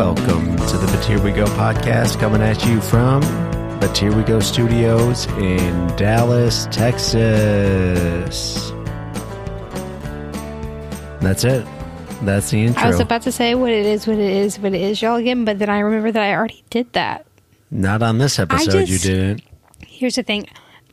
[0.00, 3.20] Welcome to the But Here We Go podcast coming at you from
[3.80, 8.70] But Here We Go Studios in Dallas, Texas.
[11.20, 11.66] That's it.
[12.22, 12.82] That's the intro.
[12.82, 15.16] I was about to say what it is, what it is, what it is, y'all
[15.16, 17.26] again, but then I remember that I already did that.
[17.70, 19.42] Not on this episode, just- you didn't.
[19.86, 20.48] Here's the thing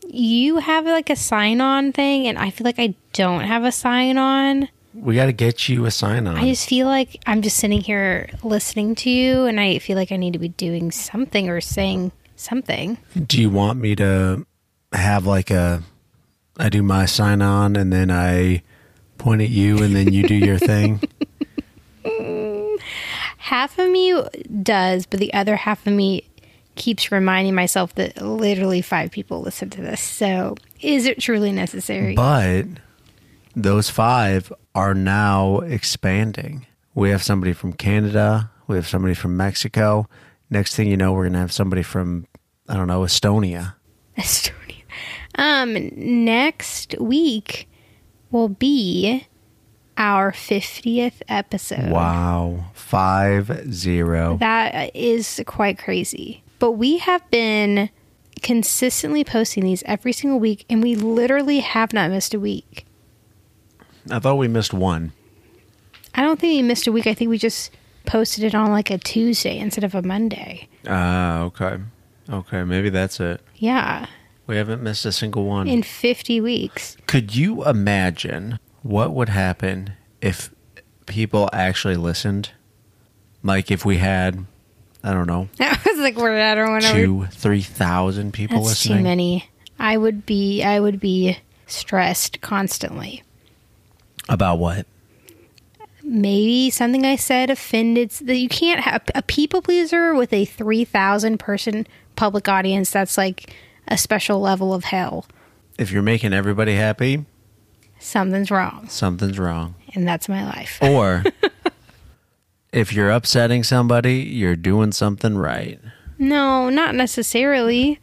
[0.10, 3.72] you have like a sign on thing, and I feel like I don't have a
[3.72, 4.68] sign on.
[4.98, 6.38] We got to get you a sign on.
[6.38, 10.12] I just feel like I'm just sitting here listening to you, and I feel like
[10.12, 12.98] I need to be doing something or saying something.
[13.26, 14.46] Do you want me to
[14.94, 15.84] have like a
[16.58, 18.64] I do my sign on and then I
[19.18, 21.02] point at you and then you do your thing?
[23.38, 24.22] Half of me
[24.64, 26.24] does, but the other half of me
[26.76, 30.02] keeps reminding myself that literally five people listen to this.
[30.02, 32.14] So is it truly necessary?
[32.14, 32.66] But
[33.58, 36.68] those five are now expanding.
[36.94, 40.08] We have somebody from Canada, we have somebody from Mexico.
[40.50, 42.28] Next thing you know, we're going to have somebody from
[42.70, 43.76] I don't know, Estonia.
[44.18, 44.84] Estonia.
[45.36, 47.70] Um, next week
[48.30, 49.28] will be
[49.98, 51.90] our 50th episode.
[51.90, 52.66] Wow.
[52.74, 54.38] 5 0.
[54.40, 56.44] That is quite crazy.
[56.60, 57.90] But we have been
[58.42, 62.87] consistently posting these every single week, and we literally have not missed a week.
[64.12, 65.12] I thought we missed one.
[66.16, 67.08] I don't think we missed a week.
[67.08, 67.72] I think we just
[68.06, 70.68] posted it on like a Tuesday instead of a Monday.
[70.88, 71.78] Ah, okay.
[72.30, 73.42] Okay, maybe that's it.
[73.56, 74.06] Yeah,
[74.48, 75.68] We haven't missed a single one.
[75.68, 76.98] in 50 weeks.
[77.08, 80.50] Could you imagine what would happen if
[81.06, 82.52] people actually listened?
[83.44, 84.46] Like if we had,
[85.04, 86.92] I don't know, I was like, we're I don't want to.
[86.94, 88.98] two, three thousand people That's listening.
[89.00, 89.50] too many.
[89.80, 90.64] I would be.
[90.64, 91.38] I would be
[91.68, 93.24] stressed constantly.
[94.30, 94.86] About what?
[96.04, 101.38] maybe something I said offended that you can't have a people pleaser with a 3,000
[101.38, 101.86] person
[102.16, 102.92] public audience.
[102.92, 103.54] That's like
[103.90, 105.26] a special level of hell.
[105.78, 107.26] If you're making everybody happy,
[108.00, 108.88] Something's wrong.
[108.88, 109.76] something's wrong.
[109.96, 110.80] And that's my life.
[110.82, 111.24] Or
[112.72, 115.80] if you're upsetting somebody, you're doing something right.
[116.18, 118.00] No, not necessarily.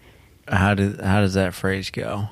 [0.48, 2.28] How did how does that phrase go?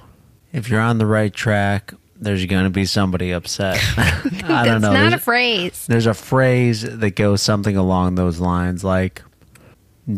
[0.53, 3.79] If you're on the right track, there's going to be somebody upset.
[3.97, 4.93] I don't know.
[4.93, 5.87] not There's- a phrase.
[5.87, 9.23] There's a phrase that goes something along those lines like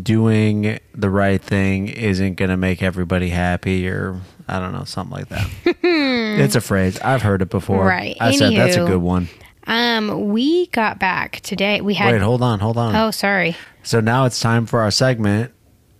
[0.01, 5.15] doing the right thing isn't going to make everybody happy or I don't know, something
[5.15, 5.49] like that.
[5.83, 6.99] it's a phrase.
[7.01, 7.85] I've heard it before.
[7.85, 8.15] Right.
[8.19, 9.27] I said that's a good one.
[9.67, 11.81] Um, we got back today.
[11.81, 12.11] We had.
[12.13, 12.95] Wait, hold on, hold on.
[12.95, 13.55] oh, sorry.
[13.81, 15.51] So now it's time for our segment.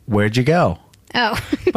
[0.06, 0.78] Where'd you go?
[1.16, 1.40] Oh.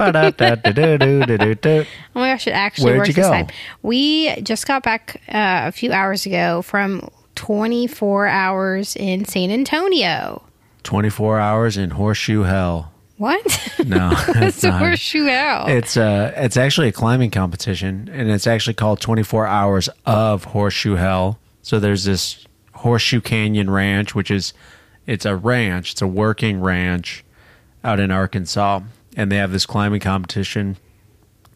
[2.15, 3.33] Oh my gosh, it actually Where'd works you this go?
[3.33, 3.47] time.
[3.83, 10.43] We just got back uh, a few hours ago from 24 hours in San Antonio.
[10.83, 12.93] 24 hours in horseshoe hell.
[13.17, 13.73] What?
[13.85, 15.67] No, it's a horseshoe hell.
[15.67, 20.95] It's uh it's actually a climbing competition and it's actually called 24 hours of horseshoe
[20.95, 21.39] hell.
[21.63, 24.53] So there's this Horseshoe Canyon Ranch which is
[25.07, 27.25] it's a ranch, it's a working ranch
[27.83, 28.81] out in Arkansas
[29.19, 30.77] and they have this climbing competition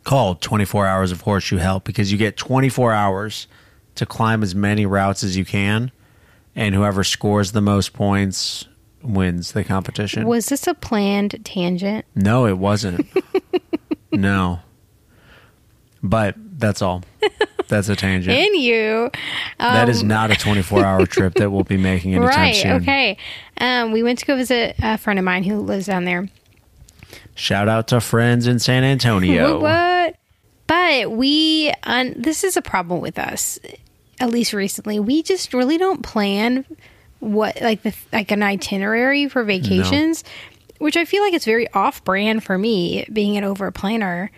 [0.03, 3.47] called 24 hours of horseshoe hell because you get 24 hours
[3.95, 5.93] to climb as many routes as you can
[6.57, 8.67] and whoever scores the most points
[9.01, 10.27] wins the competition.
[10.27, 12.05] Was this a planned tangent?
[12.17, 13.07] No, it wasn't.
[14.13, 14.59] no.
[16.03, 17.05] But that's all.
[17.69, 18.37] That's a tangent.
[18.39, 19.09] In you.
[19.61, 22.57] that is not a 24 hour trip that we'll be making anytime Right.
[22.57, 22.73] soon.
[22.83, 23.17] Okay.
[23.59, 26.29] Um, we went to go visit a friend of mine who lives down there.
[27.35, 29.61] Shout out to friends in San Antonio.
[29.61, 30.17] What?
[30.67, 33.59] But we, un- this is a problem with us,
[34.21, 34.99] at least recently.
[35.01, 36.65] We just really don't plan
[37.19, 40.25] what, like the like an itinerary for vacations,
[40.79, 44.31] which I feel like it's very off brand for me, being an over planner.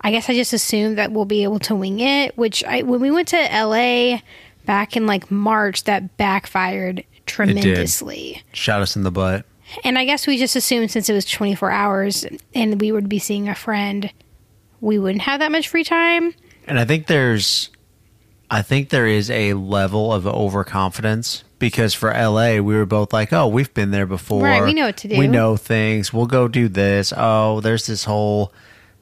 [0.00, 2.36] I guess I just assumed that we'll be able to wing it.
[2.36, 4.20] Which I, when we went to LA
[4.64, 8.42] back in like March, that backfired tremendously.
[8.52, 9.44] Shot us in the butt.
[9.84, 13.18] And I guess we just assumed since it was 24 hours and we would be
[13.18, 14.12] seeing a friend,
[14.80, 16.34] we wouldn't have that much free time.
[16.66, 17.70] And I think there's
[18.50, 23.32] I think there is a level of overconfidence because for LA we were both like,
[23.32, 24.42] "Oh, we've been there before.
[24.42, 26.12] Right, we know what to do." We know things.
[26.12, 27.12] We'll go do this.
[27.16, 28.52] Oh, there's this whole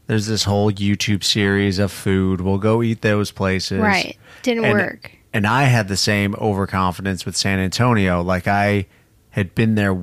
[0.06, 2.40] there's this whole YouTube series of food.
[2.40, 4.18] We'll go eat those places." Right.
[4.42, 5.12] Didn't And- work.
[5.32, 8.22] And I had the same overconfidence with San Antonio.
[8.22, 8.86] Like I
[9.30, 9.96] had been there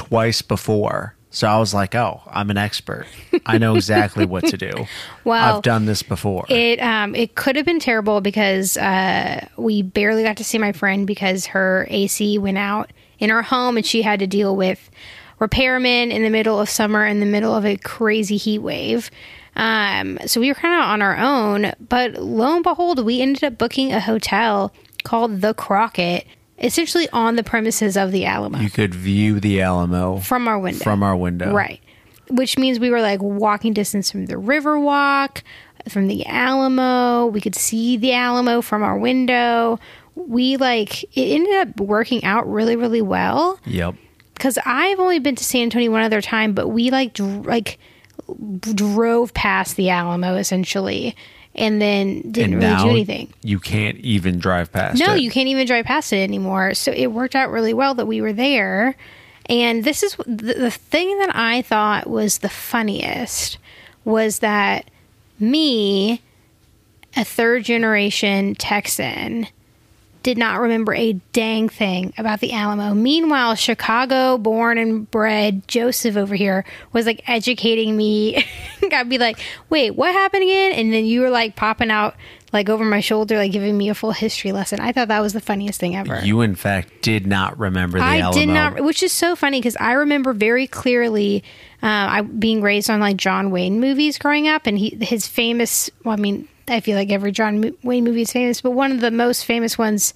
[0.00, 1.14] twice before.
[1.32, 3.06] So I was like, "Oh, I'm an expert.
[3.46, 4.72] I know exactly what to do.
[5.24, 9.82] Well, I've done this before." It um it could have been terrible because uh we
[9.82, 13.84] barely got to see my friend because her AC went out in her home, and
[13.84, 14.90] she had to deal with
[15.38, 19.10] repairmen in the middle of summer in the middle of a crazy heat wave.
[19.54, 23.44] Um, so we were kind of on our own, but lo and behold, we ended
[23.44, 24.72] up booking a hotel
[25.04, 26.26] called the Crockett,
[26.60, 30.82] essentially on the premises of the Alamo You could view the Alamo from our window.
[30.84, 31.52] from our window.
[31.52, 31.80] Right.
[32.28, 35.42] Which means we were like walking distance from the Riverwalk,
[35.88, 37.26] from the Alamo.
[37.26, 39.78] We could see the Alamo from our window.
[40.14, 43.94] We like, it ended up working out really, really well Yep.
[44.34, 47.78] because I've only been to San Antonio one other time, but we like dr- like
[48.60, 51.16] drove past the Alamo essentially,
[51.54, 53.34] and then didn't and really do anything.
[53.42, 55.20] you can't even drive past No, it.
[55.20, 56.74] you can't even drive past it anymore.
[56.74, 58.94] So it worked out really well that we were there.
[59.46, 63.58] And this is the, the thing that I thought was the funniest
[64.04, 64.88] was that
[65.40, 66.22] me,
[67.16, 69.48] a third generation Texan,
[70.22, 72.94] did not remember a dang thing about the Alamo.
[72.94, 78.44] Meanwhile, Chicago born and bred Joseph over here was like educating me.
[78.92, 79.38] I'd be like,
[79.70, 80.72] wait, what happened again?
[80.72, 82.16] And then you were like popping out
[82.52, 84.80] like over my shoulder, like giving me a full history lesson.
[84.80, 86.20] I thought that was the funniest thing ever.
[86.22, 88.38] You, in fact, did not remember the I Alamo.
[88.38, 91.44] did not, which is so funny because I remember very clearly
[91.82, 95.90] uh, I being raised on like John Wayne movies growing up, and he his famous.
[96.04, 99.00] Well, I mean, I feel like every John Wayne movie is famous, but one of
[99.00, 100.14] the most famous ones,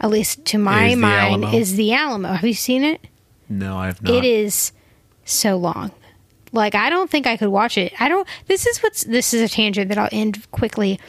[0.00, 2.32] at least to my Is mind, is the Alamo.
[2.32, 3.06] Have you seen it?
[3.48, 4.12] No, I have not.
[4.12, 4.72] It is
[5.24, 5.92] so long.
[6.52, 7.92] Like I don't think I could watch it.
[7.98, 8.28] I don't.
[8.46, 9.04] This is what's.
[9.04, 11.00] This is a tangent that I'll end quickly.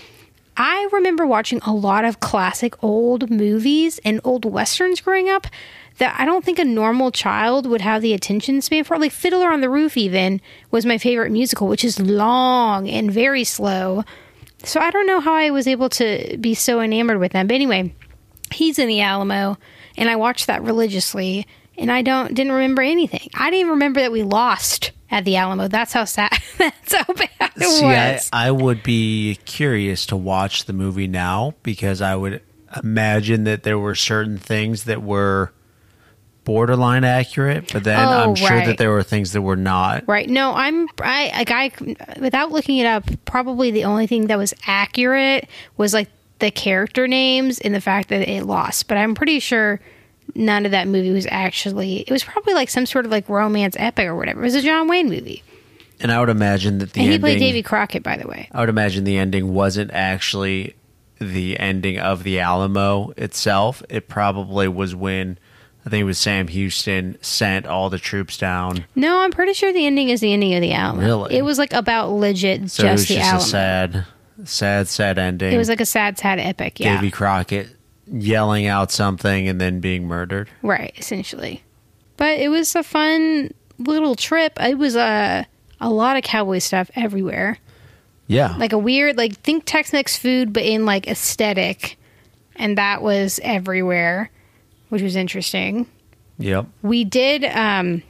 [0.55, 5.47] I remember watching a lot of classic old movies and old westerns growing up
[5.97, 8.97] that I don't think a normal child would have the attention span for.
[8.97, 10.41] Like Fiddler on the Roof, even
[10.71, 14.03] was my favorite musical, which is long and very slow.
[14.63, 17.48] So I don't know how I was able to be so enamored with them.
[17.48, 17.94] But anyway,
[18.51, 19.57] he's in the Alamo,
[19.98, 21.45] and I watched that religiously,
[21.77, 23.30] and I don't didn't remember anything.
[23.36, 25.68] I didn't even remember that we lost at the Alamo.
[25.68, 26.31] That's how sad.
[26.57, 28.19] That's how bad it See, I.
[28.31, 32.42] I would be curious to watch the movie now because I would
[32.81, 35.54] imagine that there were certain things that were
[36.45, 38.65] borderline accurate, but then Oh, I'm sure right.
[38.65, 40.03] that there were things that were not.
[40.07, 40.29] Right.
[40.29, 41.71] No, I'm I like I
[42.19, 45.47] without looking it up, probably the only thing that was accurate
[45.77, 46.09] was like
[46.39, 48.87] the character names and the fact that it lost.
[48.87, 49.79] But I'm pretty sure
[50.35, 53.75] none of that movie was actually it was probably like some sort of like romance
[53.79, 54.41] epic or whatever.
[54.41, 55.43] It was a John Wayne movie.
[56.01, 57.21] And I would imagine that the And he ending.
[57.21, 58.49] played Davy Crockett, by the way.
[58.51, 60.75] I would imagine the ending wasn't actually
[61.19, 63.81] the ending of the Alamo itself.
[63.87, 65.37] It probably was when
[65.85, 68.85] I think it was Sam Houston sent all the troops down.
[68.95, 71.01] No, I'm pretty sure the ending is the ending of the Alamo.
[71.01, 71.35] Really?
[71.35, 74.06] It was like about legit So it was just the just a sad,
[74.45, 75.53] sad, sad ending.
[75.53, 76.80] it was like a sad, sad epic.
[76.80, 76.95] Yeah.
[76.95, 77.68] Davy Crockett
[78.07, 80.50] yelling out something and then being murdered.
[80.62, 81.63] Right, essentially.
[82.15, 84.57] But it was a fun little trip.
[84.62, 85.45] It was a
[85.81, 87.57] a lot of cowboy stuff everywhere.
[88.27, 88.56] Yeah.
[88.57, 91.97] Like a weird like think Tex-Mex food but in like aesthetic.
[92.56, 94.29] And that was everywhere,
[94.93, 95.87] which was interesting.
[96.37, 96.67] yep.
[96.83, 98.03] We did um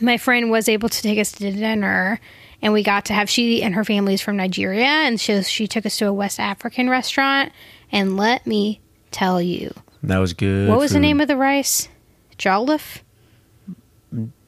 [0.00, 2.20] my friend was able to take us to dinner
[2.62, 5.66] and we got to have she and her family is from Nigeria and so she
[5.66, 7.50] took us to a West African restaurant
[7.90, 9.74] and let me tell you.
[10.04, 10.68] That was good.
[10.68, 11.88] what was the name of the rice?
[12.38, 13.00] jollof?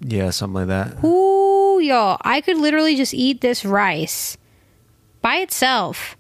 [0.00, 1.04] Yeah, something like that.
[1.04, 4.36] Ooh, y'all, I could literally just eat this rice
[5.20, 6.16] by itself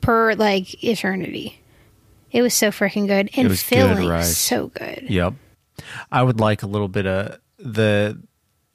[0.00, 1.60] per like eternity.
[2.34, 4.36] It was so freaking good and it was good filling, rice.
[4.36, 5.06] so good.
[5.08, 5.34] Yep.
[6.10, 8.20] I would like a little bit of the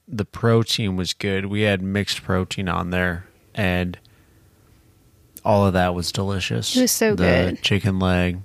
[0.07, 1.45] the protein was good.
[1.47, 3.99] We had mixed protein on there and
[5.43, 6.75] all of that was delicious.
[6.75, 7.61] It was so the good.
[7.61, 8.39] chicken leg,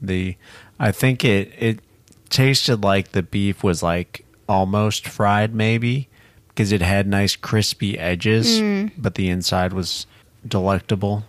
[0.00, 0.36] the
[0.78, 1.80] I think it it
[2.28, 6.08] tasted like the beef was like almost fried maybe
[6.48, 8.92] because it had nice crispy edges, Mm.
[8.96, 10.06] but the inside was
[10.46, 11.24] delectable.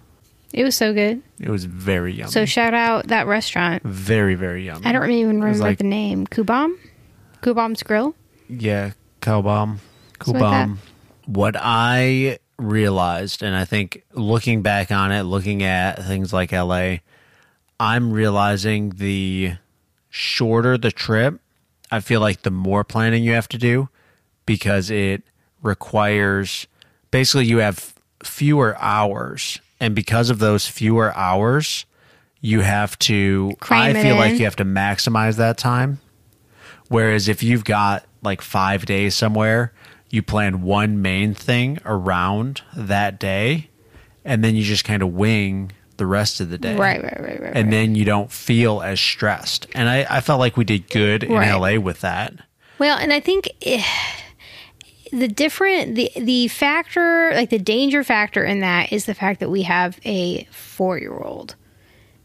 [0.54, 1.22] It was so good.
[1.40, 2.32] It was very yummy.
[2.32, 3.84] So shout out that restaurant.
[3.84, 4.86] very very yummy.
[4.86, 6.28] I don't even remember like- the name.
[6.28, 6.76] Kubam?
[7.42, 8.16] Kubam's Grill?
[8.50, 8.92] Yeah.
[9.24, 10.70] Something like
[11.26, 16.98] what I realized, and I think looking back on it, looking at things like LA,
[17.80, 19.54] I'm realizing the
[20.10, 21.40] shorter the trip,
[21.92, 23.90] I feel like the more planning you have to do
[24.46, 25.24] because it
[25.62, 26.68] requires
[27.10, 27.94] basically you have
[28.24, 29.60] fewer hours.
[29.82, 31.86] And because of those fewer hours,
[32.40, 36.00] you have to, Cram I feel like you have to maximize that time.
[36.88, 39.74] Whereas if you've got like five days somewhere,
[40.12, 43.70] you plan one main thing around that day,
[44.24, 46.76] and then you just kind of wing the rest of the day.
[46.76, 47.54] Right, right, right, right.
[47.56, 47.72] And right.
[47.72, 49.68] then you don't feel as stressed.
[49.74, 51.54] And I, I felt like we did good in Right.
[51.78, 52.34] LA with that.
[52.78, 53.84] Well, and I think eh,
[55.12, 59.50] the different the the factor like the danger factor in that is the fact that
[59.50, 61.56] we have a 4-year-old.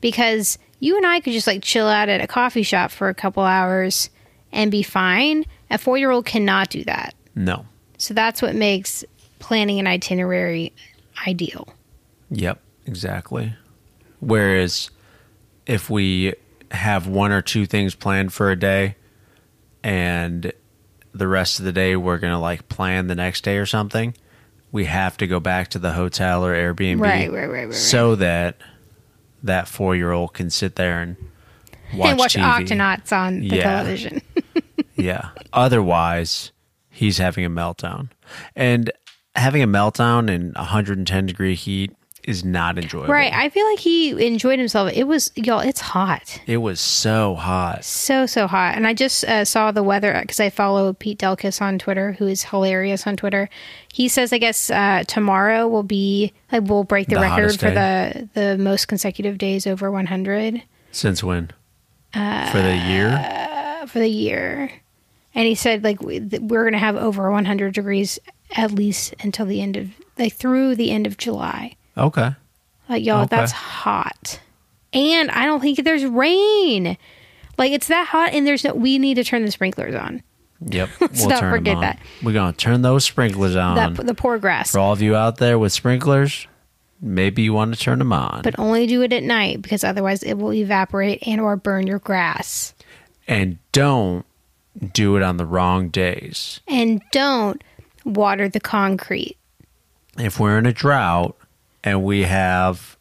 [0.00, 3.14] Because you and I could just like chill out at a coffee shop for a
[3.14, 4.10] couple hours
[4.52, 5.44] and be fine.
[5.70, 7.14] A 4-year-old cannot do that.
[7.34, 7.66] No.
[7.98, 9.04] So that's what makes
[9.38, 10.72] planning an itinerary
[11.26, 11.68] ideal.
[12.30, 13.54] Yep, exactly.
[14.20, 14.90] Whereas
[15.66, 16.34] if we
[16.70, 18.96] have one or two things planned for a day
[19.82, 20.52] and
[21.18, 24.14] the rest of the day we're going to like plan the next day or something,
[24.72, 28.14] we have to go back to the hotel or Airbnb Right, right, right, right, so
[28.16, 28.56] that
[29.42, 31.16] that 4-year-old can sit there and
[31.94, 32.42] watch, and watch TV.
[32.42, 33.62] Octonauts on the Yeah.
[33.62, 34.20] television.
[34.98, 35.28] Yeah.
[35.52, 36.52] Otherwise,
[36.88, 38.08] he's having a meltdown.
[38.54, 38.90] And
[39.34, 41.94] having a meltdown in 110 degree heat
[42.26, 43.12] is not enjoyable.
[43.12, 43.32] right.
[43.32, 44.92] I feel like he enjoyed himself.
[44.92, 46.40] It was y'all, it's hot.
[46.46, 47.84] It was so hot.
[47.84, 51.62] So so hot, and I just uh, saw the weather because I follow Pete Delkus
[51.62, 53.48] on Twitter, who is hilarious on Twitter.
[53.92, 57.70] He says, I guess uh, tomorrow will be like we'll break the, The record for
[57.70, 61.50] the the most consecutive days over 100 Since when?
[62.12, 63.86] For the year?
[63.86, 64.70] for the year.
[65.34, 68.18] And he said like we're gonna have over 100 degrees
[68.56, 71.75] at least until the end of like through the end of July.
[71.96, 72.34] Okay.
[72.88, 73.36] Like y'all, Okay.
[73.36, 74.40] that's hot,
[74.92, 76.96] and I don't think there's rain.
[77.58, 78.74] Like it's that hot, and there's no.
[78.74, 80.22] We need to turn the sprinklers on.
[80.64, 80.88] Yep.
[81.00, 81.98] Let's we'll not forget that.
[82.22, 83.76] We're going to turn those sprinklers on.
[83.76, 84.70] that the poor grass.
[84.72, 86.46] For all of you out there with sprinklers,
[87.00, 88.40] maybe you want to turn them on.
[88.42, 91.98] but only do it at night because otherwise it will evaporate and or burn your
[91.98, 92.72] grass.
[93.28, 94.24] and don't
[94.94, 96.60] do it on the wrong days.
[96.68, 97.62] And don't
[98.04, 99.36] water the concrete.
[100.18, 101.35] if we're in a drought
[101.86, 102.98] and we have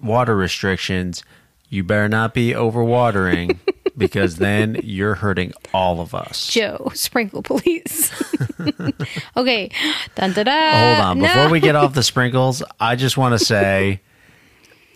[0.00, 1.22] water restrictions,
[1.68, 3.58] you better not be overwatering
[3.98, 6.48] because then you're hurting all of us.
[6.48, 8.10] Joe, sprinkle police.
[9.36, 9.70] okay.
[10.14, 10.94] Dun, da, da.
[10.94, 11.18] Hold on.
[11.20, 11.50] Before No.
[11.50, 14.00] we get off the sprinkles, I just want to say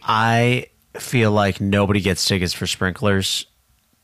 [0.02, 3.46] I feel like nobody gets tickets for sprinklers.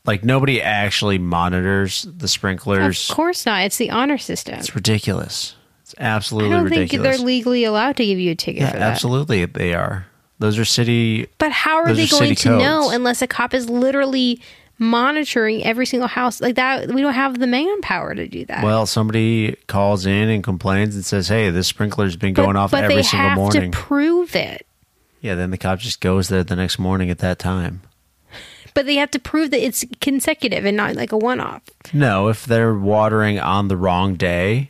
[0.05, 3.09] Like nobody actually monitors the sprinklers.
[3.09, 3.63] Of course not.
[3.63, 4.55] It's the honor system.
[4.55, 5.55] It's ridiculous.
[5.87, 7.17] It's I absolutely don't think ridiculous.
[7.17, 8.91] they're legally allowed to give you a ticket yeah, for that.
[8.91, 10.05] absolutely they are.
[10.37, 13.69] Those are city But how are they are going to know unless a cop is
[13.69, 14.41] literally
[14.77, 16.89] monitoring every single house like that?
[16.89, 18.65] We don't have the manpower to do that.
[18.65, 22.83] Well, somebody calls in and complains and says, "Hey, this sprinkler's been going off but
[22.83, 24.67] every they single have morning." to prove it.
[25.21, 27.81] yeah, then the cop just goes there the next morning at that time.
[28.73, 31.63] But they have to prove that it's consecutive and not like a one-off.
[31.93, 34.69] No, if they're watering on the wrong day,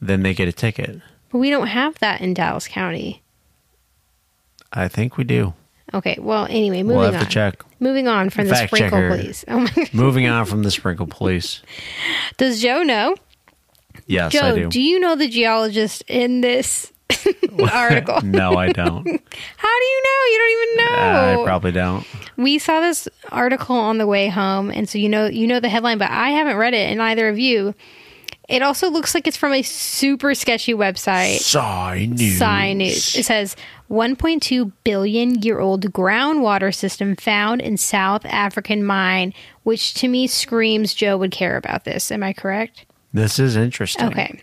[0.00, 1.00] then they get a ticket.
[1.30, 3.22] But we don't have that in Dallas County.
[4.72, 5.54] I think we do.
[5.94, 6.16] Okay.
[6.20, 7.24] Well, anyway, moving we'll have on.
[7.24, 7.62] to check.
[7.80, 9.16] Moving on from the Fact sprinkle, checker.
[9.16, 9.44] please.
[9.48, 9.94] Oh my God.
[9.94, 11.62] Moving on from the sprinkle police.
[12.36, 13.14] Does Joe know?
[14.06, 14.68] Yes, Joe, I do.
[14.68, 16.92] do you know the geologist in this
[17.72, 18.20] article?
[18.22, 19.06] no, I don't.
[19.06, 20.24] How do you know?
[20.30, 21.42] You don't even know.
[21.42, 22.06] I probably don't.
[22.36, 25.68] we saw this article on the way home, and so you know you know the
[25.68, 27.74] headline, but I haven't read it, and neither of you.
[28.48, 31.38] It also looks like it's from a super sketchy website.
[31.40, 32.38] Sign news.
[32.38, 33.14] Sci News.
[33.14, 33.56] It says
[33.90, 40.94] 1.2 billion year old groundwater system found in South African mine, which to me screams
[40.94, 42.10] Joe would care about this.
[42.10, 42.86] Am I correct?
[43.12, 44.06] This is interesting.
[44.06, 44.42] Okay.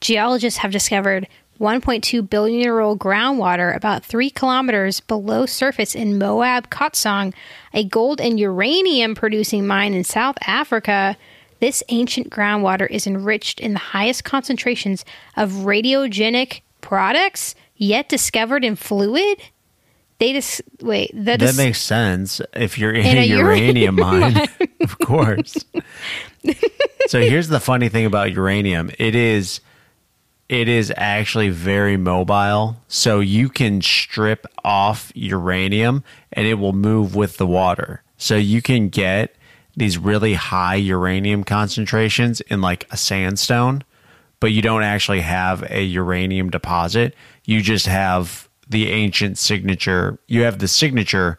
[0.00, 1.28] Geologists have discovered
[1.60, 7.32] 1.2 billion year old groundwater about three kilometers below surface in Moab Khotsong,
[7.72, 11.16] a gold and uranium producing mine in South Africa.
[11.60, 15.04] This ancient groundwater is enriched in the highest concentrations
[15.36, 19.38] of radiogenic products yet discovered in fluid.
[20.18, 21.10] They just wait.
[21.14, 24.48] That, That makes sense if you're in, In a, uranium uranium mine,
[24.80, 25.64] of course.
[27.06, 28.90] so here's the funny thing about uranium.
[28.98, 29.60] It is
[30.48, 32.76] it is actually very mobile.
[32.88, 38.02] So you can strip off uranium and it will move with the water.
[38.16, 39.36] So you can get
[39.78, 43.82] these really high uranium concentrations in like a sandstone,
[44.40, 47.14] but you don't actually have a uranium deposit.
[47.44, 50.18] You just have the ancient signature.
[50.26, 51.38] You have the signature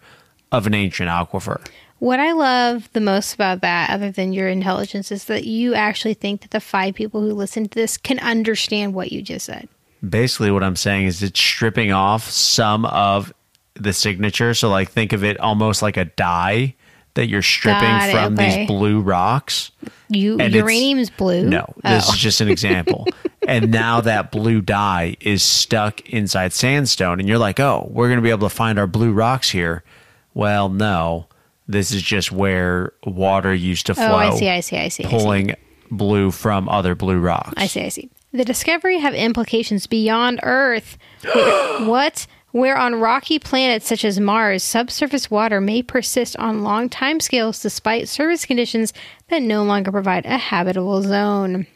[0.52, 1.64] of an ancient aquifer.
[2.00, 6.14] What I love the most about that, other than your intelligence, is that you actually
[6.14, 9.68] think that the five people who listen to this can understand what you just said.
[10.08, 13.34] Basically, what I'm saying is it's stripping off some of
[13.74, 14.54] the signature.
[14.54, 16.74] So, like, think of it almost like a dye
[17.16, 18.60] that you're stripping it, from okay.
[18.60, 19.72] these blue rocks.
[20.10, 21.48] You And it's- uranium is blue.
[21.50, 22.14] No, this Oh.
[22.14, 23.08] is just an example.
[23.48, 28.18] and now that blue dye is stuck inside sandstone, and you're like, oh, we're going
[28.18, 29.84] to be able to find our blue rocks here.
[30.34, 31.28] Well, no,
[31.68, 35.04] This is just where water used to flow, Oh, I see, I see, I see.
[35.04, 35.16] I see.
[35.18, 35.56] pulling
[35.92, 37.54] blue from other blue rocks.
[37.58, 38.10] I see, I see.
[38.32, 40.98] The discovery have implications beyond Earth.
[41.82, 42.26] What?
[42.52, 48.10] Where on rocky planets such as Mars, subsurface water may persist on long timescales despite
[48.10, 48.92] surface conditions
[49.28, 51.68] that no longer provide a habitable zone.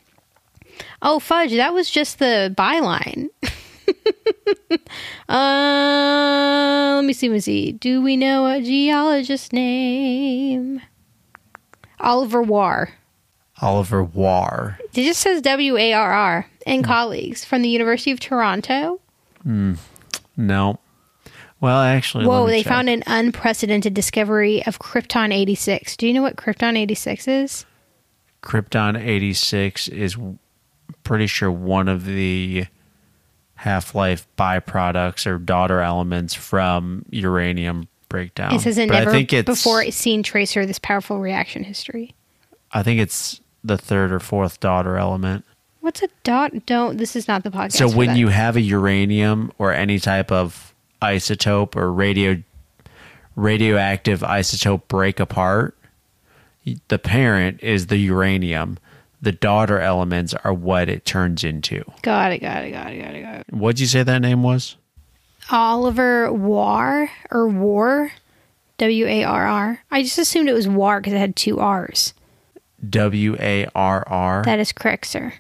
[1.02, 3.30] Oh, fudge, that was just the byline.
[5.30, 7.72] uh, let me see, let me see.
[7.74, 10.82] Do we know a geologist's name?
[12.00, 12.94] Oliver Warr.
[13.62, 14.80] Oliver Warr.
[14.94, 19.00] It just says W A R R and colleagues from the University of Toronto.
[20.36, 20.80] No.
[21.60, 22.70] Well, actually, Whoa, they check.
[22.70, 25.96] found an unprecedented discovery of Krypton 86.
[25.96, 27.66] Do you know what Krypton 86 is?
[28.42, 30.18] Krypton 86 is
[31.04, 32.66] pretty sure one of the
[33.56, 38.54] half life byproducts or daughter elements from uranium breakdown.
[38.54, 42.14] It says it But never I think it's, before seen tracer this powerful reaction history.
[42.74, 45.46] I think it's the third or fourth daughter element.
[45.84, 46.66] What's a dot?
[46.66, 46.96] Don't.
[46.96, 47.74] This is not the podcast.
[47.74, 52.42] So when you have a uranium or any type of isotope or radio
[53.36, 55.78] radioactive isotope break apart,
[56.88, 58.80] the parent is the uranium.
[59.22, 61.84] The daughter elements are what it turns into.
[62.02, 63.46] got it, got it, got it, got it, got it.
[63.50, 64.78] What'd you say that name was?
[65.52, 68.14] Oliver War or War,
[68.78, 69.80] W A R R.
[69.92, 72.14] I just assumed it was War because it had two R's.
[72.90, 74.44] W A R R.
[74.46, 75.34] That is correct, sir.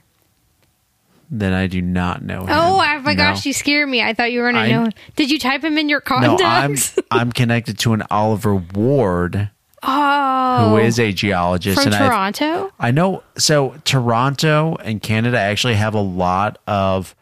[1.36, 2.42] Then I do not know.
[2.42, 2.50] Him.
[2.52, 3.16] Oh oh my No.
[3.16, 4.04] gosh, you scared me.
[4.04, 4.90] I thought you were gonna I- know.
[5.16, 6.96] Did you type him in your contacts?
[6.96, 7.20] No, I'm?
[7.22, 9.50] I'm connected to an Oliver Ward
[9.84, 12.72] oh, who is a geologist from and I Toronto?
[12.80, 13.24] I know.
[13.38, 17.16] So Toronto and Canada actually have a lot of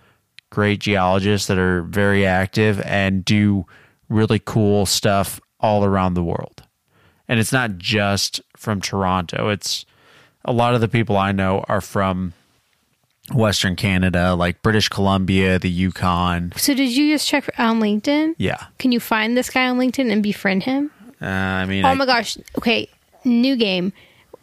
[0.49, 3.65] great geologists that are very active and do
[4.09, 6.63] really cool stuff all around the world.
[7.27, 9.49] And it's not just from Toronto.
[9.49, 9.85] It's
[10.43, 12.33] a lot of the people I know are from
[13.33, 16.51] Western Canada, like British Columbia, the Yukon.
[16.57, 18.35] So did you just check on LinkedIn?
[18.37, 18.65] Yeah.
[18.79, 20.91] Can you find this guy on LinkedIn and befriend him?
[21.21, 22.37] Uh, I mean, Oh I- my gosh.
[22.57, 22.89] Okay,
[23.23, 23.93] new game.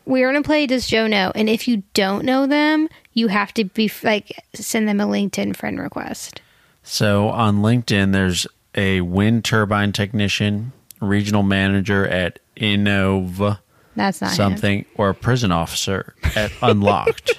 [0.07, 1.33] We're gonna play Does Joe Know?
[1.35, 5.55] And if you don't know them, you have to be like send them a LinkedIn
[5.57, 6.41] friend request.
[6.83, 13.59] So on LinkedIn, there's a wind turbine technician, regional manager at Innov
[13.99, 14.37] That's not him.
[14.37, 17.39] something, or a prison officer at Unlocked.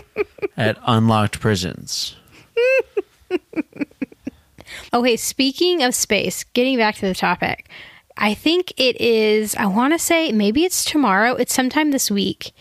[0.56, 2.16] at Unlocked Prisons.
[4.92, 7.68] Okay, speaking of space, getting back to the topic,
[8.16, 12.52] I think it is, I want to say maybe it's tomorrow, it's sometime this week.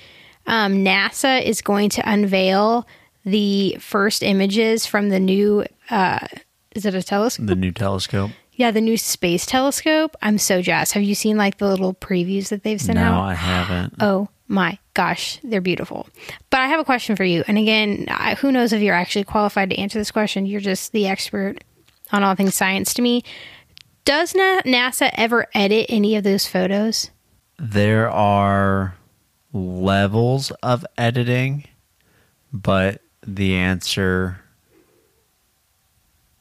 [0.47, 2.87] Um, NASA is going to unveil
[3.23, 6.25] the first images from the new, uh,
[6.75, 7.45] is it a telescope?
[7.45, 8.31] The new telescope.
[8.55, 10.15] Yeah, the new space telescope.
[10.21, 10.93] I'm so jazzed.
[10.93, 13.15] Have you seen like the little previews that they've sent No, out?
[13.15, 13.93] No, I haven't.
[13.99, 16.07] Oh my gosh, they're beautiful.
[16.51, 17.43] But I have a question for you.
[17.47, 20.45] And again, I, who knows if you're actually qualified to answer this question?
[20.45, 21.63] You're just the expert
[22.11, 23.23] on all things science to me.
[24.05, 27.09] Does Na- NASA ever edit any of those photos?
[27.57, 28.95] There are
[29.53, 31.63] levels of editing,
[32.51, 34.41] but the answer.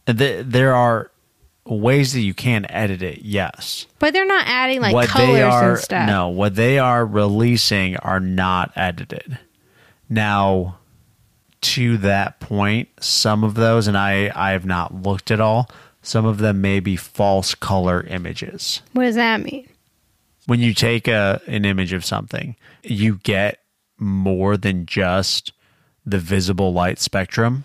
[0.07, 1.12] th- There are
[1.64, 3.87] ways that you can edit it, yes.
[3.98, 6.07] But they're not adding like what colors they are and stuff.
[6.09, 9.38] no what they are releasing are not edited
[10.09, 10.77] now
[11.61, 15.70] to that point some of those and i i have not looked at all
[16.03, 19.68] some of them may be false color images What does that mean?
[20.46, 23.61] when you take a an image of something you get
[23.98, 25.53] more than just
[26.05, 27.62] the visible light spectrum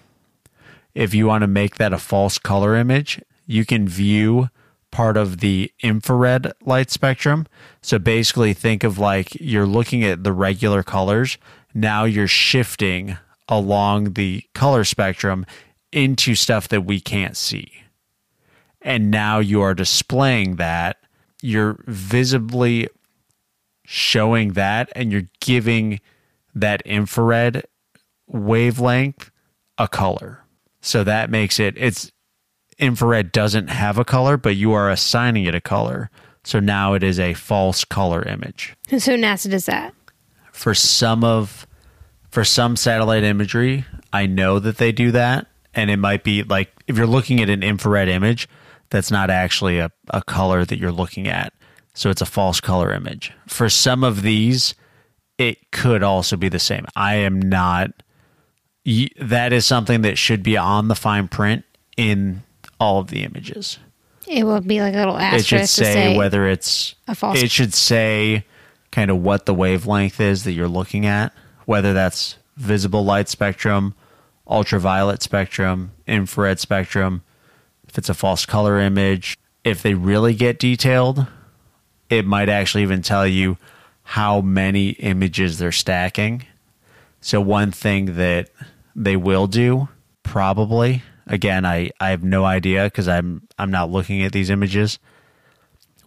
[0.93, 4.49] if you want to make that a false color image you can view
[4.91, 7.47] part of the infrared light spectrum.
[7.81, 11.37] So basically think of like you're looking at the regular colors.
[11.73, 15.45] Now you're shifting along the color spectrum
[15.91, 17.71] into stuff that we can't see.
[18.81, 20.97] And now you are displaying that.
[21.41, 22.87] You're visibly
[23.85, 25.99] showing that and you're giving
[26.53, 27.65] that infrared
[28.27, 29.31] wavelength
[29.77, 30.43] a color.
[30.81, 32.11] So that makes it it's
[32.79, 36.09] infrared doesn't have a color but you are assigning it a color.
[36.43, 38.75] So now it is a false color image.
[38.89, 39.93] So NASA does that.
[40.53, 41.67] for some of
[42.29, 45.47] for some satellite imagery i know that they do that.
[45.73, 48.47] And it might be like if you're looking at an infrared image
[48.89, 51.53] that's not actually a, a color that you're looking at.
[51.93, 53.31] So it's a false color image.
[53.47, 54.73] For some of these
[55.37, 56.85] it could also be the same.
[56.95, 57.91] I am not
[59.19, 61.65] that is something that should be on the fine print
[61.97, 62.41] in
[62.79, 63.79] all of the images.
[64.27, 67.15] It will be like a little it asterisk should to say, say whether it's a
[67.15, 68.45] false- it should say
[68.91, 71.33] kind of what the wavelength is that you're looking at
[71.65, 73.93] whether that's visible light spectrum
[74.47, 77.21] ultraviolet spectrum infrared spectrum
[77.87, 79.37] if it's a false color image.
[79.63, 81.27] If they really get detailed
[82.09, 83.57] it might actually even tell you
[84.03, 86.45] how many images they're stacking.
[87.19, 88.49] So one thing that
[88.95, 89.89] they will do
[90.23, 94.99] probably again i, I have no idea because i'm i'm not looking at these images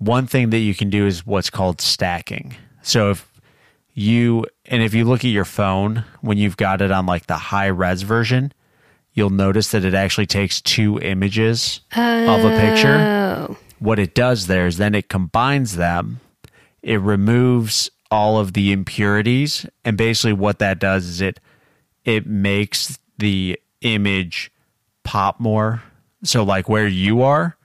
[0.00, 2.56] one thing that you can do is what's called stacking.
[2.83, 3.30] So if
[3.92, 7.37] you and if you look at your phone when you've got it on like the
[7.37, 8.52] high res version,
[9.12, 12.96] you'll notice that it actually takes two images of a picture.
[12.96, 16.20] Oh, What it does there is then it combines them.
[16.83, 21.38] It removes all of the impurities and basically what that does is it
[22.06, 24.50] it makes the image
[25.11, 25.83] pop more.
[26.23, 27.57] So like where you are,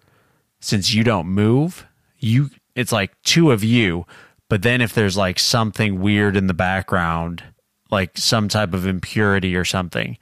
[0.62, 1.86] since you don't move,
[2.18, 4.08] you it's like two of you,
[4.50, 7.44] but then if there's like something weird in the background,
[7.92, 10.18] like some type of impurity or something,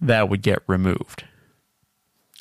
[0.00, 1.24] that would get removed.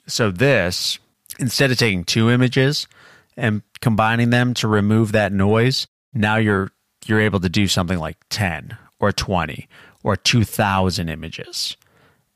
[0.08, 1.00] So this,
[1.38, 2.88] instead of taking two images
[3.36, 6.72] and combining them to remove that noise, now you're
[7.06, 9.68] you're able to do something like 10 or 20
[10.02, 11.76] or 2000 images.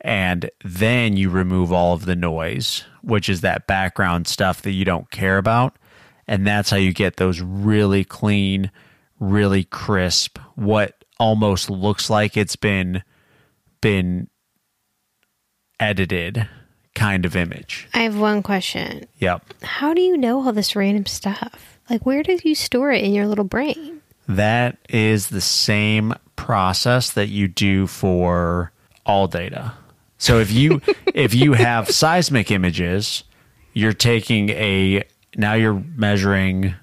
[0.07, 4.85] And then you remove all of the noise, which is that background stuff that you
[4.85, 5.75] don't care about.
[6.29, 8.71] And that's how you get those really clean,
[9.19, 13.03] really crisp, what almost looks like it's been
[13.81, 14.29] been
[15.77, 16.47] edited
[16.95, 17.89] kind of image.
[17.93, 19.07] I have one question.
[19.19, 19.61] Yep.
[19.61, 21.79] How do you know all this random stuff?
[21.89, 24.01] Like, where do you store it in your little brain?
[24.27, 28.71] That is the same process that you do for
[29.05, 29.73] all data.
[30.17, 30.81] So if you
[31.13, 33.23] if you have seismic images,
[33.73, 35.03] you're taking a
[35.35, 36.75] now you're measuring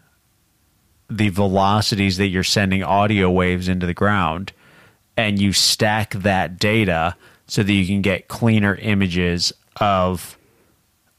[1.11, 4.53] the velocities that you're sending audio waves into the ground
[5.17, 7.17] and you stack that data
[7.47, 10.39] so that you can get cleaner images of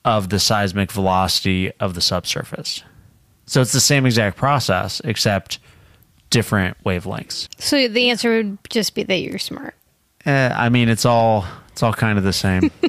[0.03, 2.83] of the seismic velocity of the subsurface.
[3.47, 5.59] So it's the same exact process except
[6.29, 7.47] different wavelengths.
[7.57, 9.75] So the answer would just be that you're smart.
[10.25, 11.45] Eh, I mean, it's all
[11.75, 12.71] it's all kind of the same.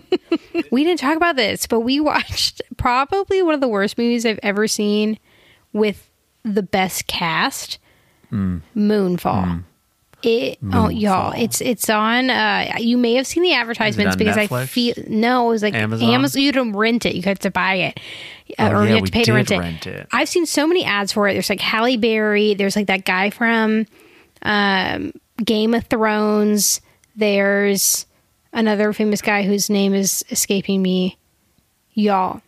[0.70, 4.40] We didn't talk about this, but we watched probably one of the worst movies I've
[4.42, 5.18] ever seen
[5.72, 6.10] with
[6.44, 7.78] the best cast,
[8.32, 9.62] Moonfall.
[10.22, 12.30] It oh y'all, it's it's on.
[12.30, 15.74] Uh, you may have seen the advertisements on because I feel no, it was like
[15.74, 16.10] Amazon?
[16.10, 16.42] Amazon.
[16.42, 18.00] You don't rent it; you have to buy it,
[18.58, 19.58] uh, Oh, or yeah, you have to pay to did rent it.
[19.58, 20.08] rent it.
[20.12, 21.34] I've seen so many ads for it.
[21.34, 22.54] There's like Halle Berry.
[22.54, 23.86] There's like that guy from
[24.42, 25.12] um,
[25.44, 26.80] Game of Thrones.
[27.14, 28.06] There's
[28.56, 31.16] another famous guy whose name is escaping me.
[31.92, 32.42] Y'all,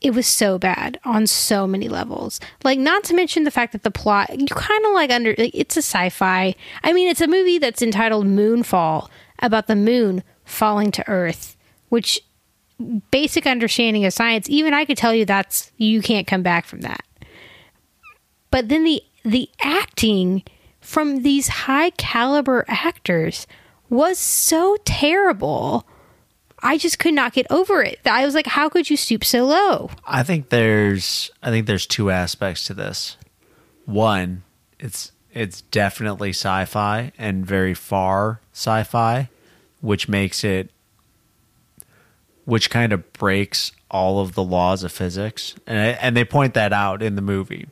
[0.00, 2.38] it was so bad on so many levels.
[2.62, 5.54] Like, not to mention the fact that the plot, you kind of like under, like,
[5.54, 6.54] it's a sci fi.
[6.84, 9.08] I mean, it's a movie that's entitled Moonfall
[9.40, 11.56] about the moon falling to Earth,
[11.88, 12.20] which
[13.10, 16.82] basic understanding of science, even I could tell you that's, you can't come back from
[16.82, 17.02] that.
[18.50, 20.44] But then the, the acting
[20.80, 23.46] from these high caliber actors
[23.90, 25.86] was so terrible.
[26.60, 28.00] I just could not get over it.
[28.04, 29.90] I was like, how could you stoop so low?
[30.04, 33.16] I think there's I think there's two aspects to this.
[33.84, 34.42] One,
[34.78, 39.28] it's it's definitely sci-fi and very far sci-fi,
[39.80, 40.70] which makes it
[42.44, 45.54] which kind of breaks all of the laws of physics.
[45.66, 47.68] And and they point that out in the movie.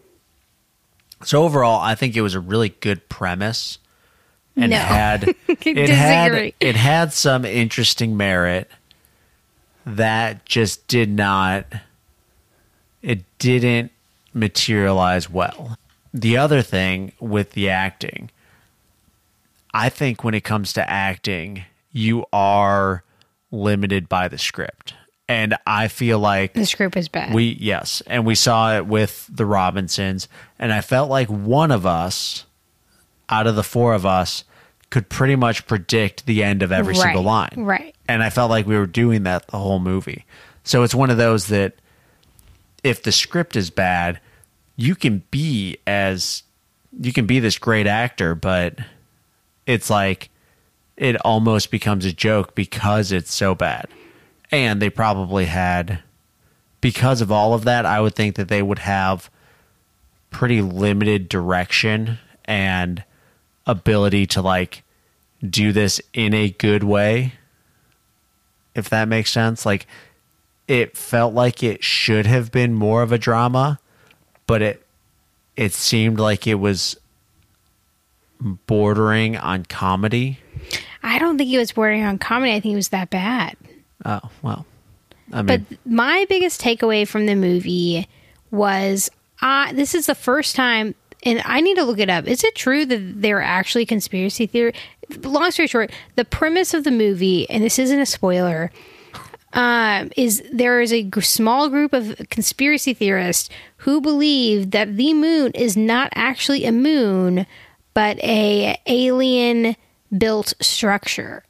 [1.24, 3.78] So overall, I think it was a really good premise
[4.56, 4.78] and No.
[4.78, 8.70] had it had it had some interesting merit
[9.84, 11.66] that just did not
[13.02, 13.92] it didn't
[14.34, 15.76] materialize well.
[16.12, 18.30] The other thing with the acting,
[19.72, 23.04] I think when it comes to acting, you are
[23.50, 24.94] limited by the script.
[25.28, 27.34] And I feel like The script was bad.
[27.34, 31.84] we yes, and we saw it with the Robinsons, and I felt like one of
[31.84, 32.45] us
[33.28, 34.44] out of the four of us
[34.90, 37.52] could pretty much predict the end of every Right, single line.
[37.56, 37.94] right.
[38.08, 40.24] And I felt like we were doing that the whole movie.
[40.62, 41.74] So it's one of those that
[42.84, 44.20] if the script is bad,
[44.76, 46.44] you can be as
[47.00, 48.78] you can be this great actor, but
[49.66, 50.30] it's like
[50.96, 53.86] it almost becomes a joke because it's so bad.
[54.52, 55.98] And they probably had
[56.80, 59.28] because of all of that, I would think that they would have
[60.30, 63.02] pretty limited direction and
[63.66, 64.82] ability to like
[65.48, 67.32] do this in a good way
[68.74, 69.86] if that makes sense like
[70.68, 73.78] it felt like it should have been more of a drama,
[74.46, 74.86] but it
[75.56, 76.96] it seemed like it was
[78.40, 80.38] bordering on comedy.
[81.02, 82.52] I don't think it was bordering on comedy.
[82.52, 83.56] I think it was that bad.
[84.04, 84.66] Oh, well.
[85.32, 88.08] I But my biggest takeaway from the movie
[88.50, 90.94] was uh, this is the first time,
[91.26, 92.26] and I need to look it up.
[92.26, 94.72] Is it true that there are actually conspiracy theory?
[95.22, 98.70] Long story short, the premise of the movie, and this isn't a spoiler,
[99.52, 105.52] um, is there is a small group of conspiracy theorists who believe that the moon
[105.52, 107.46] is not actually a moon,
[107.92, 109.76] but a alien
[110.16, 111.42] built structure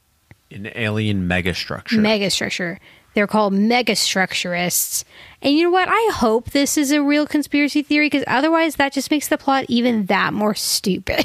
[0.51, 1.99] an alien megastructure.
[1.99, 2.79] megastructure.
[3.17, 5.03] They're called megastructurists.
[5.41, 5.89] And you know what?
[5.89, 9.65] I hope this is a real conspiracy theory because otherwise that just makes the plot
[9.69, 11.25] even that more stupid.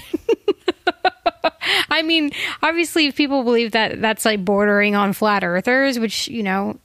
[1.89, 2.32] I mean,
[2.63, 6.80] obviously, if people believe that that's like bordering on flat earthers, which, you know,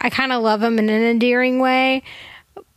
[0.00, 2.04] I kind of love them in an endearing way.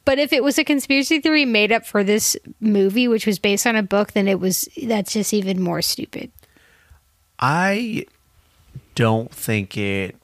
[0.03, 3.67] But if it was a conspiracy theory made up for this movie, which was based
[3.67, 6.31] on a book, then it was that's just even more stupid.
[7.37, 8.07] I
[8.95, 10.15] don't think it,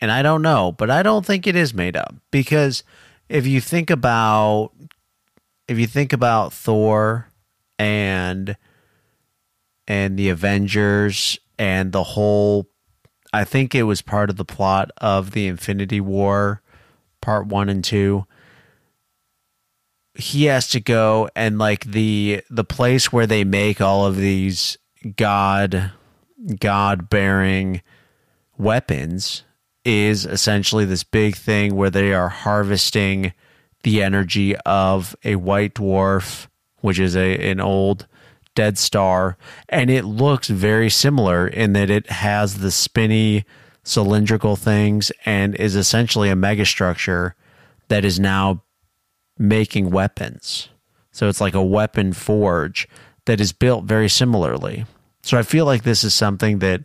[0.00, 2.84] and I don't know, but I don't think it is made up because
[3.28, 4.72] if you think about,
[5.68, 7.28] if you think about Thor
[7.78, 8.56] and
[9.88, 12.68] and the Avengers and the whole,
[13.32, 16.62] I think it was part of the plot of the Infinity War,
[17.20, 18.26] part one and two.
[20.14, 24.78] He has to go and like the the place where they make all of these
[25.16, 25.92] god
[26.58, 27.82] god bearing
[28.58, 29.44] weapons
[29.86, 33.32] is essentially this big thing where they are harvesting
[33.84, 36.48] the energy of a white dwarf,
[36.80, 38.06] which is a an old
[38.56, 39.36] dead star,
[39.68, 43.44] and it looks very similar in that it has the spinny
[43.84, 47.34] cylindrical things and is essentially a megastructure
[47.86, 48.62] that is now
[49.38, 50.68] making weapons.
[51.12, 52.88] So it's like a weapon forge
[53.26, 54.84] that is built very similarly.
[55.22, 56.82] So I feel like this is something that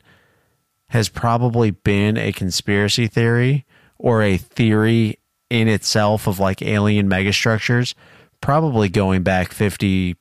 [0.92, 3.66] has probably been a conspiracy theory
[3.98, 5.18] or a theory
[5.50, 7.94] in itself of like alien megastructures,
[8.42, 10.18] probably going back 50,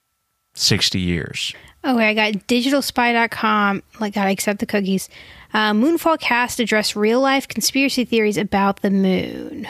[0.55, 1.53] 60 years.
[1.85, 3.83] Okay, I got digitalspy.com.
[3.99, 5.09] Like, gotta accept the cookies.
[5.53, 9.67] Uh, Moonfall cast address real life conspiracy theories about the moon.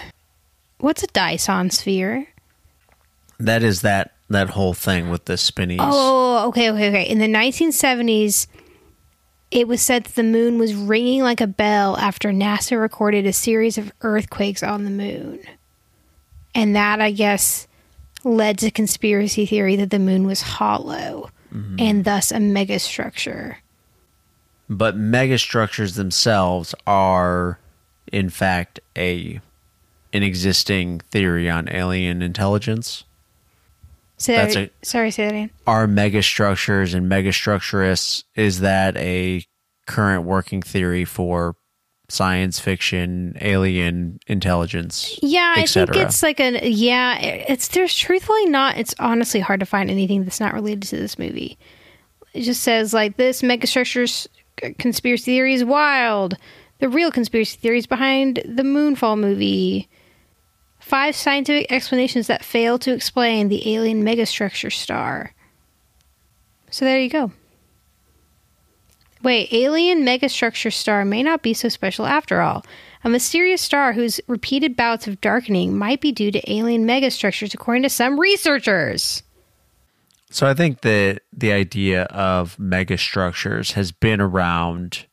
[0.81, 2.27] What's a Dyson sphere?
[3.39, 5.81] That is that that whole thing with the spinnies.
[5.81, 7.09] Oh, okay, okay, okay.
[7.09, 8.49] In the 1970s,
[9.51, 13.33] it was said that the moon was ringing like a bell after NASA recorded a
[13.33, 15.41] series of earthquakes on the moon.
[16.55, 17.67] And that, I guess,
[18.25, 21.77] led to conspiracy theory that the moon was hollow mm-hmm.
[21.79, 23.57] and thus a megastructure.
[24.69, 27.59] But megastructures themselves are
[28.13, 29.41] in fact a
[30.13, 33.05] an existing theory on alien intelligence.
[34.27, 35.51] That's that, a- sorry, say that again.
[35.67, 39.45] are megastructures and megastructurists is that a
[39.87, 41.57] current working theory for
[42.09, 47.19] science fiction alien intelligence Yeah, I think it's like a yeah.
[47.19, 48.77] It's there's truthfully not.
[48.77, 51.59] It's honestly hard to find anything that's not related to this movie.
[52.35, 54.27] It just says like this megastructures
[54.63, 56.37] uh, conspiracy theory is wild.
[56.79, 59.90] The real conspiracy theories behind the Moonfall movie.
[60.91, 65.33] Five scientific explanations that fail to explain the alien megastructure star.
[66.73, 67.31] So there you go.
[69.23, 72.65] Wait, alien megastructure star may not be so special after all.
[73.05, 77.85] A mysterious star whose repeated bouts of darkening might be due to alien megastructures, according
[77.85, 79.23] to some researchers.
[80.29, 85.07] so i think that the idea of megastructures has been around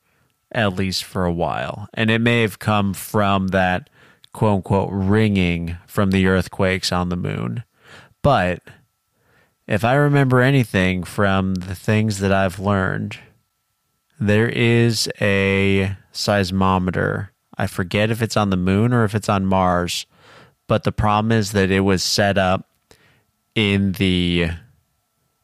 [0.52, 3.92] at least for a while and it may have come from that
[4.34, 7.64] quote unquote ringing from the earthquakes on the moon
[8.22, 8.62] but
[9.68, 13.18] if i remember anything from the things that i've learned
[14.20, 17.30] there is a seismometer.
[17.58, 20.06] I forget if it's on the moon or if it's on Mars,
[20.68, 22.68] but the problem is that it was set up
[23.56, 24.50] in the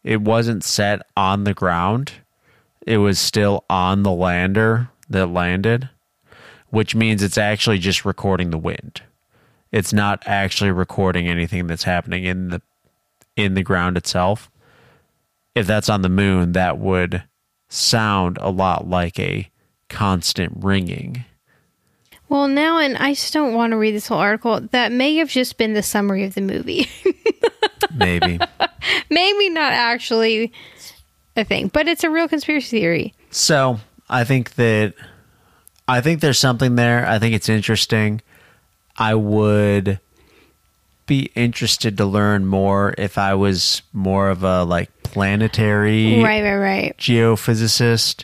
[0.04, 2.12] it wasn't set on the ground.
[2.86, 5.90] It was still on the lander that landed,
[6.74, 9.04] which means it's actually just recording the wind.
[9.72, 12.64] It's not actually recording anything that's happening in the
[13.36, 14.50] in the ground itself.
[15.54, 17.22] If that's on the moon, that would
[17.70, 19.52] sound a lot like a
[19.88, 21.26] constant ringing.
[22.28, 24.60] Well, now, and I just don't want to read this whole article.
[24.72, 26.90] That may have just been the summary of the movie.
[27.96, 28.40] Maybe.
[29.12, 30.52] Maybe not actually
[31.38, 33.14] a thing, but it's a real conspiracy theory.
[33.30, 34.96] so I think that
[35.88, 37.06] I think there's something there.
[37.08, 38.22] I think it's interesting.
[38.98, 40.00] I would
[41.06, 46.56] be interested to learn more if I was more of a like planetary Right, right,
[46.56, 46.98] right.
[46.98, 48.24] geophysicist.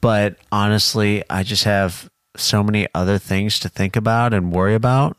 [0.00, 5.16] But honestly, I just have so many other things to think about and worry about.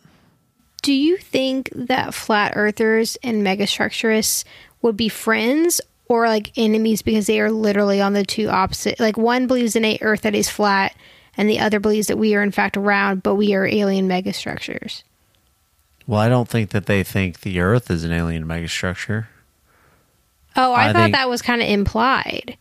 [0.81, 4.45] Do you think that flat earthers and megastructurists
[4.81, 8.99] would be friends or like enemies because they are literally on the two opposite?
[8.99, 10.95] Like one believes in a earth that is flat
[11.39, 15.03] and the other believes that we are in fact round, but we are alien megastructures.
[16.05, 19.27] Well, I don't think that they think the Earth is an alien megastructure.
[20.57, 22.57] Oh, I, I thought think- that was kind of implied.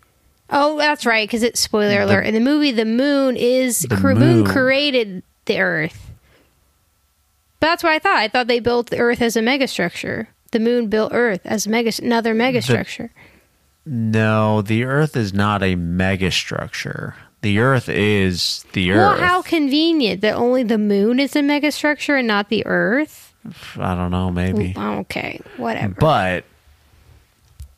[0.49, 1.29] Oh, that's right.
[1.29, 2.71] Because it's spoiler alert in the movie.
[2.71, 4.45] The moon is The cre- moon moon.
[4.47, 6.11] created the Earth.
[7.61, 8.17] But that's what I thought.
[8.17, 10.29] I thought they built the Earth as a megastructure.
[10.53, 13.11] The moon built Earth as mega another megastructure.
[13.85, 17.15] No, the Earth is not a megastructure.
[17.41, 19.21] The Earth is the well, Earth.
[19.21, 23.33] how convenient that only the moon is a megastructure and not the Earth.
[23.79, 24.75] I don't know, maybe.
[24.77, 25.95] Okay, whatever.
[25.95, 26.45] But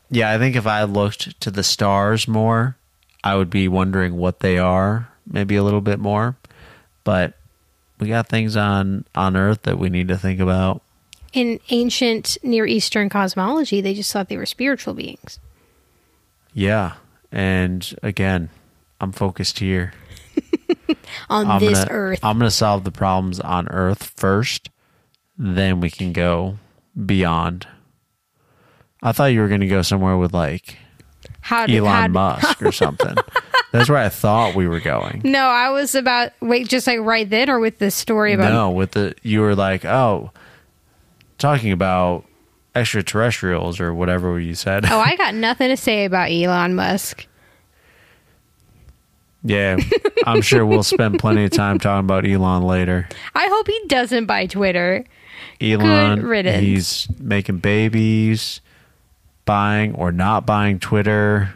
[0.09, 2.75] yeah, I think if I looked to the stars more,
[3.23, 6.35] I would be wondering what they are, maybe a little bit more.
[7.03, 7.33] But
[7.99, 10.81] we got things on on Earth that we need to think about.
[11.33, 15.39] in ancient Near Eastern cosmology, they just thought they were spiritual beings.
[16.53, 16.93] Yeah,
[17.31, 18.49] and again,
[19.01, 19.93] I'm focused here.
[21.29, 22.19] on I'm this gonna, Earth.
[22.23, 24.69] I'm gonna solve the problems on Earth first,
[25.37, 26.59] then we can go
[27.05, 27.67] beyond.
[29.01, 30.77] I thought you were gonna go somewhere with like
[31.41, 33.15] How did, Elon how, Musk or something.
[33.71, 35.21] That's where I thought we were going.
[35.23, 38.51] No, I was about wait, just like right then, or with the story about.
[38.51, 40.31] No, with the you were like, oh,
[41.39, 42.25] talking about
[42.75, 44.85] extraterrestrials or whatever you said.
[44.85, 47.25] Oh, I got nothing to say about Elon Musk.
[49.43, 49.77] Yeah,
[50.25, 53.07] I'm sure we'll spend plenty of time talking about Elon later.
[53.33, 55.05] I hope he doesn't buy Twitter.
[55.59, 56.59] Elon, riddance.
[56.59, 58.61] he's making babies,
[59.45, 61.53] buying or not buying Twitter.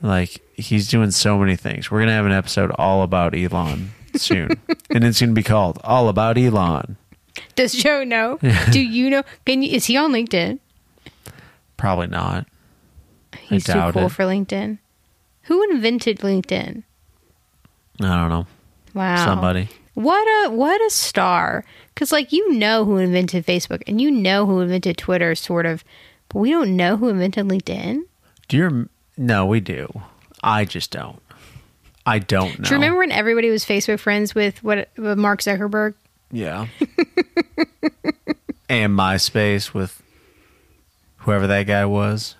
[0.00, 1.90] Like he's doing so many things.
[1.90, 4.50] We're gonna have an episode all about Elon soon,
[4.90, 6.96] and it's gonna be called "All About Elon."
[7.54, 8.38] Does Joe know?
[8.70, 9.22] Do you know?
[9.44, 9.70] Can you?
[9.70, 10.58] Is he on LinkedIn?
[11.76, 12.46] Probably not.
[13.40, 14.12] He's too cool it.
[14.12, 14.78] for LinkedIn.
[15.48, 16.82] Who invented LinkedIn?
[18.00, 18.46] I don't know.
[18.92, 19.68] Wow, Somebody.
[19.94, 21.64] What a what a star!
[21.92, 25.82] Because like you know who invented Facebook and you know who invented Twitter, sort of,
[26.28, 28.02] but we don't know who invented LinkedIn.
[28.46, 28.88] Do you?
[29.16, 29.88] No, we do.
[30.42, 31.20] I just don't.
[32.04, 32.64] I don't know.
[32.64, 35.94] Do you remember when everybody was Facebook friends with what with Mark Zuckerberg?
[36.30, 36.66] Yeah.
[38.68, 40.02] and MySpace with
[41.18, 42.36] whoever that guy was.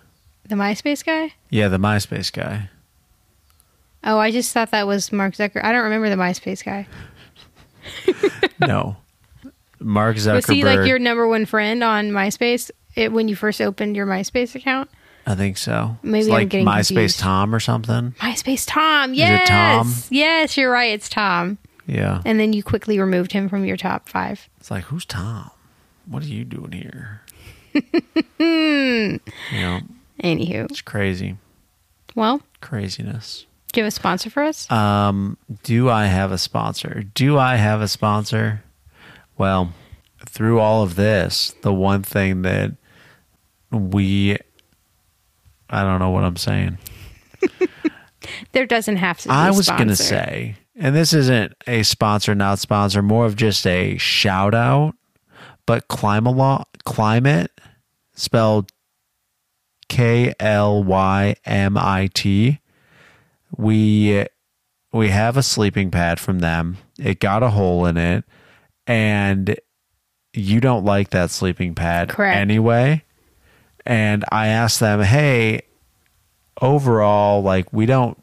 [0.46, 1.34] The MySpace guy?
[1.50, 2.68] Yeah, the MySpace guy.
[4.04, 5.62] Oh, I just thought that was Mark Zucker.
[5.64, 6.86] I don't remember the MySpace guy.
[8.60, 8.96] No.
[9.80, 10.34] Mark Zuckerberg.
[10.34, 14.04] Was he like your number one friend on MySpace it, when you first opened your
[14.06, 14.90] MySpace account?
[15.26, 15.96] I think so.
[16.02, 17.20] Maybe it's I'm like getting MySpace confused.
[17.20, 18.12] Tom or something.
[18.18, 19.12] MySpace Tom.
[19.12, 19.48] it Yes.
[19.48, 19.94] Tom?
[20.10, 20.92] Yes, you're right.
[20.92, 21.58] It's Tom.
[21.86, 22.20] Yeah.
[22.26, 24.48] And then you quickly removed him from your top five.
[24.58, 25.50] It's like, who's Tom?
[26.06, 27.22] What are you doing here?
[28.38, 29.20] you
[29.52, 29.80] know,
[30.22, 30.70] Anywho.
[30.70, 31.36] it's crazy.
[32.14, 33.46] Well, Craziness.
[33.72, 34.70] Do you have a sponsor for us?
[34.70, 37.04] Um, do I have a sponsor?
[37.14, 38.64] Do I have a sponsor?
[39.36, 39.72] Well,
[40.26, 42.72] through all of this, the one thing that
[43.70, 44.38] we
[45.70, 46.78] I don't know what I'm saying.
[48.52, 52.34] there doesn't have to be I was going to say, and this isn't a sponsor,
[52.34, 54.94] not sponsor, more of just a shout out,
[55.66, 57.48] but Klymit, Klymit
[58.14, 58.72] spelled
[59.88, 62.60] K L Y M I T.
[63.56, 64.26] We
[64.92, 66.78] we have a sleeping pad from them.
[66.98, 68.24] It got a hole in it,
[68.86, 69.58] and
[70.32, 72.36] you don't like that sleeping pad Correct.
[72.36, 73.04] anyway.
[73.86, 75.62] And I asked them, "Hey,
[76.60, 78.22] overall, like we don't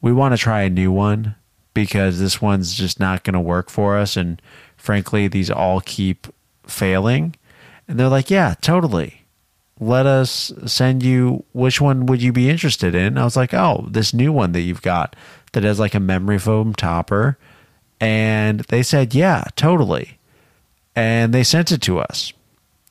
[0.00, 1.34] we want to try a new one
[1.72, 4.40] because this one's just not going to work for us and
[4.76, 6.26] frankly these all keep
[6.66, 7.34] failing
[7.88, 9.23] and they're like yeah totally
[9.80, 13.86] let us send you which one would you be interested in i was like oh
[13.90, 15.16] this new one that you've got
[15.52, 17.38] that has like a memory foam topper
[18.00, 20.18] and they said yeah totally
[20.94, 22.32] and they sent it to us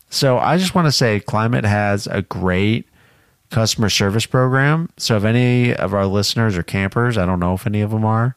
[0.10, 2.86] so i just want to say Klymit has a great
[3.54, 4.90] customer service program.
[4.98, 8.04] So if any of our listeners are campers, I don't know if any of them
[8.04, 8.36] are,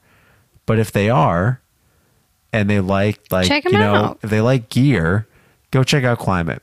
[0.67, 1.61] but if they are
[2.53, 4.19] and they like like you know, out.
[4.23, 5.27] if they like gear,
[5.71, 6.61] go check out Klymit.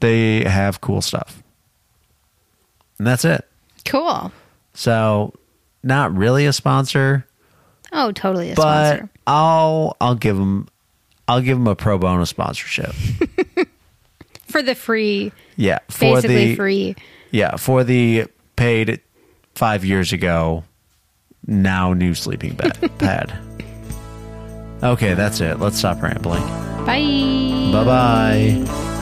[0.00, 1.42] They have cool stuff.
[2.98, 3.46] And that's it.
[3.84, 4.32] Cool.
[4.74, 5.34] So
[5.82, 7.24] not really a sponsor,
[7.92, 9.10] Oh, totally a but sponsor.
[9.26, 10.68] I'll I'll give them
[11.26, 12.92] I'll give them a pro bono sponsorship.
[14.46, 16.96] For the free, Yeah, for basically the free.
[17.30, 18.26] yeah for the
[18.56, 19.00] paid
[19.54, 20.64] five years ago,
[21.46, 23.32] now new sleeping bed pad.
[24.82, 25.58] Okay, that's it.
[25.60, 26.42] Let's stop rambling.
[26.86, 27.70] Bye.
[27.72, 28.94] Bye bye.